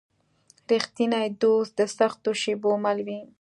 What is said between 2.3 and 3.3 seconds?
شېبو مل وي.